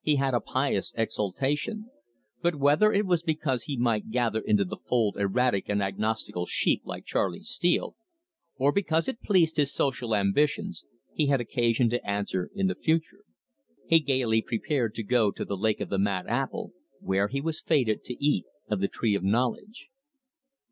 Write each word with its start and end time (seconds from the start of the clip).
He 0.00 0.14
had 0.14 0.32
a 0.32 0.38
pious 0.40 0.92
exaltation, 0.96 1.90
but 2.40 2.54
whether 2.54 2.92
it 2.92 3.04
was 3.04 3.24
because 3.24 3.64
he 3.64 3.76
might 3.76 4.12
gather 4.12 4.38
into 4.38 4.64
the 4.64 4.76
fold 4.76 5.16
erratic 5.16 5.68
and 5.68 5.82
agnostical 5.82 6.46
sheep 6.46 6.82
like 6.84 7.04
Charley 7.04 7.42
Steele, 7.42 7.96
or 8.56 8.70
because 8.70 9.08
it 9.08 9.20
pleased 9.24 9.56
his 9.56 9.74
social 9.74 10.14
ambitions, 10.14 10.84
he 11.12 11.26
had 11.26 11.40
occasion 11.40 11.90
to 11.90 12.08
answer 12.08 12.48
in 12.54 12.68
the 12.68 12.76
future. 12.76 13.24
He 13.88 13.98
gaily 13.98 14.40
prepared 14.40 14.94
to 14.94 15.02
go 15.02 15.32
to 15.32 15.44
the 15.44 15.56
Lake 15.56 15.80
of 15.80 15.88
the 15.88 15.98
Mad 15.98 16.26
Apple, 16.28 16.72
where 17.00 17.26
he 17.26 17.40
was 17.40 17.60
fated 17.60 18.04
to 18.04 18.24
eat 18.24 18.44
of 18.70 18.78
the 18.78 18.86
tree 18.86 19.16
of 19.16 19.24
knowledge. 19.24 19.88